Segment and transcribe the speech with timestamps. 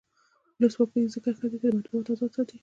[0.57, 2.57] ولسواکي ځکه ښه ده چې مطبوعات ازاد ساتي.